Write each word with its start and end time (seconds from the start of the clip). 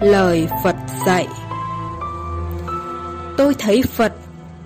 lời 0.00 0.48
Phật 0.64 0.76
dạy. 1.06 1.28
Tôi 3.36 3.54
thấy 3.58 3.82
Phật 3.82 4.12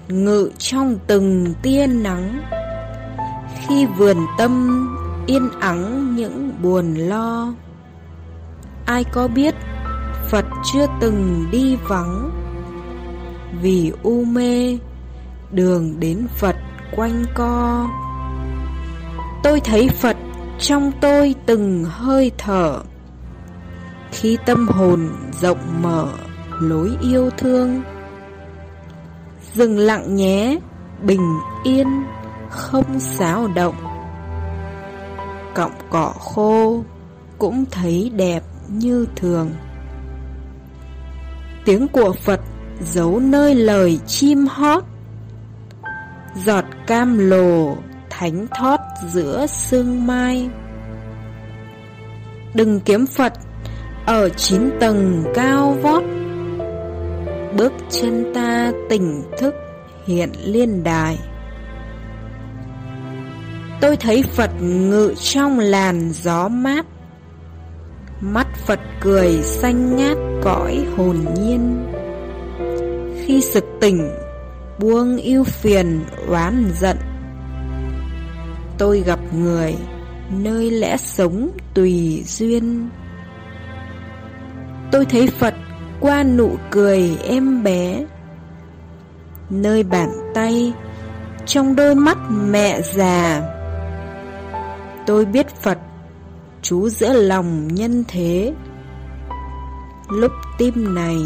ngự 0.08 0.50
trong 0.58 0.98
từng 1.06 1.54
tia 1.62 1.86
nắng. 1.86 2.40
Khi 3.66 3.86
vườn 3.86 4.16
tâm 4.38 4.84
yên 5.26 5.50
ắng 5.60 6.16
những 6.16 6.52
buồn 6.62 6.94
lo. 6.94 7.54
Ai 8.86 9.04
có 9.04 9.28
biết 9.28 9.54
Phật 10.30 10.44
chưa 10.72 10.86
từng 11.00 11.46
đi 11.50 11.76
vắng? 11.76 12.30
Vì 13.62 13.92
u 14.02 14.24
mê, 14.24 14.78
Đường 15.52 16.00
đến 16.00 16.26
Phật 16.36 16.56
quanh 16.96 17.24
co. 17.34 17.88
Tôi 19.42 19.60
thấy 19.60 19.88
Phật 19.88 20.16
trong 20.58 20.92
tôi 21.00 21.34
từng 21.46 21.84
hơi 21.84 22.32
thở. 22.38 22.80
Khi 24.12 24.38
tâm 24.46 24.68
hồn 24.68 25.08
rộng 25.40 25.82
mở 25.82 26.08
lối 26.60 26.96
yêu 27.00 27.30
thương. 27.30 27.82
Dừng 29.54 29.78
lặng 29.78 30.14
nhé, 30.14 30.58
bình 31.02 31.38
yên, 31.64 31.86
không 32.50 33.00
xáo 33.00 33.48
động. 33.54 33.74
Cọng 35.54 35.72
cỏ 35.90 36.12
khô 36.18 36.84
cũng 37.38 37.64
thấy 37.70 38.12
đẹp 38.16 38.42
như 38.68 39.06
thường. 39.16 39.50
Tiếng 41.64 41.88
của 41.88 42.12
Phật 42.12 42.40
giấu 42.80 43.20
nơi 43.20 43.54
lời 43.54 43.98
chim 44.06 44.46
hót. 44.46 44.84
Giọt 46.44 46.64
cam 46.86 47.18
lồ 47.18 47.76
thánh 48.10 48.46
thót 48.58 48.80
giữa 49.06 49.46
sương 49.46 50.06
mai. 50.06 50.50
Đừng 52.54 52.80
kiếm 52.80 53.06
Phật 53.06 53.32
ở 54.08 54.28
chín 54.28 54.70
tầng 54.80 55.24
cao 55.34 55.76
vót, 55.82 56.02
Bước 57.56 57.72
chân 57.90 58.32
ta 58.34 58.72
tỉnh 58.88 59.22
thức 59.38 59.54
hiện 60.06 60.32
liên 60.44 60.84
đài. 60.84 61.18
Tôi 63.80 63.96
thấy 63.96 64.22
Phật 64.22 64.50
ngự 64.60 65.14
trong 65.20 65.58
làn 65.58 66.10
gió 66.12 66.48
mát, 66.48 66.86
Mắt 68.20 68.46
Phật 68.66 68.80
cười 69.00 69.42
xanh 69.42 69.96
ngát 69.96 70.16
cõi 70.42 70.86
hồn 70.96 71.16
nhiên. 71.36 71.86
Khi 73.24 73.40
sực 73.40 73.64
tỉnh, 73.80 74.10
buông 74.78 75.16
yêu 75.16 75.44
phiền, 75.44 76.00
oán 76.28 76.70
giận. 76.80 76.96
Tôi 78.78 79.00
gặp 79.00 79.20
người 79.32 79.74
nơi 80.30 80.70
lẽ 80.70 80.96
sống 80.96 81.50
tùy 81.74 82.22
duyên. 82.26 82.88
Tôi 84.92 85.06
thấy 85.06 85.26
Phật 85.26 85.54
qua 86.00 86.22
nụ 86.22 86.56
cười 86.70 87.18
em 87.24 87.62
bé, 87.62 88.04
Nơi 89.50 89.82
bàn 89.82 90.08
tay, 90.34 90.72
Trong 91.46 91.76
đôi 91.76 91.94
mắt 91.94 92.18
mẹ 92.30 92.82
già. 92.82 93.42
Tôi 95.06 95.24
biết 95.24 95.46
Phật, 95.62 95.78
Chú 96.62 96.88
giữa 96.88 97.12
lòng 97.12 97.68
nhân 97.74 98.04
thế. 98.08 98.54
Lúc 100.10 100.32
tim 100.58 100.94
này 100.94 101.16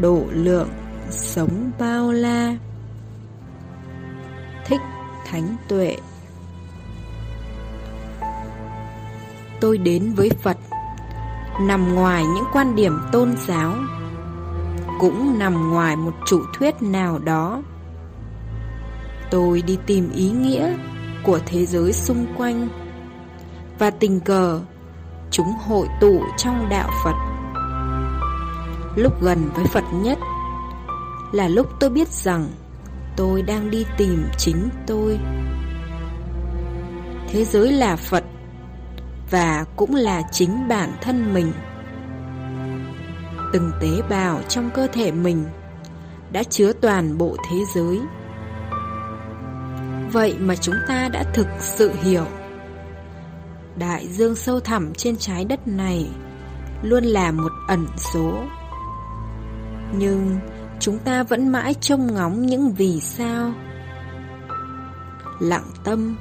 độ 0.00 0.22
lượng 0.30 0.68
Sống 1.10 1.70
bao 1.78 2.12
la. 2.12 2.56
Thích 4.66 4.80
Thánh 5.26 5.56
Tuệ. 5.68 5.96
Tôi 9.60 9.78
đến 9.78 10.12
với 10.16 10.30
Phật. 10.42 10.56
Nằm 11.60 11.94
ngoài 11.94 12.24
những 12.26 12.44
quan 12.52 12.76
điểm 12.76 12.98
tôn 13.12 13.34
giáo, 13.46 13.74
Cũng 15.00 15.38
nằm 15.38 15.70
ngoài 15.70 15.96
một 15.96 16.12
chủ 16.26 16.42
thuyết 16.54 16.82
nào 16.82 17.18
đó. 17.18 17.62
Tôi 19.30 19.62
đi 19.62 19.78
tìm 19.86 20.10
ý 20.12 20.30
nghĩa 20.30 20.74
của 21.22 21.38
thế 21.46 21.66
giới 21.66 21.92
xung 21.92 22.26
quanh 22.36 22.68
Và 23.78 23.90
tình 23.90 24.20
cờ 24.20 24.60
Chúng 25.30 25.52
hội 25.66 25.86
tụ 26.00 26.22
trong 26.36 26.68
đạo 26.70 26.90
Phật. 27.04 27.14
Lúc 28.96 29.22
gần 29.22 29.50
với 29.54 29.64
Phật 29.66 29.84
nhất 29.92 30.18
Là 31.32 31.48
lúc 31.48 31.66
tôi 31.80 31.90
biết 31.90 32.08
rằng 32.08 32.48
Tôi 33.16 33.42
đang 33.42 33.70
đi 33.70 33.86
tìm 33.96 34.24
chính 34.38 34.68
tôi. 34.86 35.18
Thế 37.28 37.44
giới 37.44 37.72
là 37.72 37.96
Phật 37.96 38.24
và 39.30 39.64
cũng 39.76 39.94
là 39.94 40.22
chính 40.32 40.68
bản 40.68 40.92
thân 41.00 41.34
mình. 41.34 41.52
Từng 43.52 43.72
tế 43.80 44.02
bào 44.10 44.40
trong 44.48 44.70
cơ 44.74 44.86
thể 44.86 45.12
mình 45.12 45.44
Đã 46.32 46.42
chứa 46.42 46.72
toàn 46.72 47.18
bộ 47.18 47.36
thế 47.50 47.56
giới. 47.74 48.00
Vậy 50.12 50.36
mà 50.38 50.56
chúng 50.56 50.74
ta 50.88 51.08
đã 51.08 51.24
thực 51.34 51.46
sự 51.60 51.92
hiểu, 52.02 52.24
Đại 53.76 54.08
dương 54.08 54.36
sâu 54.36 54.60
thẳm 54.60 54.92
trên 54.94 55.16
trái 55.16 55.44
đất 55.44 55.68
này 55.68 56.10
Luôn 56.82 57.04
là 57.04 57.32
một 57.32 57.52
ẩn 57.68 57.86
số. 57.96 58.42
Nhưng 59.92 60.38
chúng 60.80 60.98
ta 60.98 61.22
vẫn 61.22 61.48
mãi 61.48 61.74
trông 61.74 62.14
ngóng 62.14 62.46
những 62.46 62.72
vì 62.72 63.00
sao. 63.00 63.52
Lặng 65.40 65.70
tâm 65.84 66.16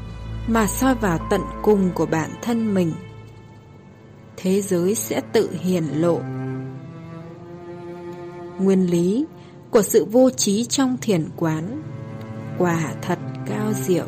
mà 0.47 0.67
soi 0.67 0.95
vào 0.95 1.19
tận 1.29 1.41
cùng 1.61 1.91
của 1.95 2.05
bản 2.05 2.29
thân 2.41 2.73
mình. 2.73 2.93
Thế 4.37 4.61
giới 4.61 4.95
sẽ 4.95 5.21
tự 5.33 5.51
hiển 5.61 5.83
lộ. 5.83 6.19
Nguyên 8.59 8.91
lý 8.91 9.25
của 9.71 9.81
sự 9.81 10.05
vô 10.05 10.29
trí 10.29 10.65
trong 10.65 10.97
thiền 11.01 11.29
quán, 11.35 11.81
Quả 12.57 12.93
thật 13.01 13.19
cao 13.45 13.73
diệu. 13.73 14.05